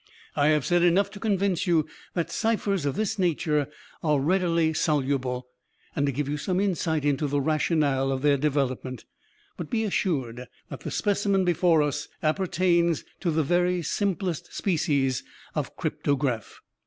[0.35, 3.67] I have said enough to convince you that ciphers of this nature
[4.01, 5.45] are readily soluble,
[5.95, 9.05] and to give you some insight into the rationale of their development.
[9.57, 15.75] But be assured that the specimen before us appertains to the very simplest species of
[15.75, 16.61] cryptograph.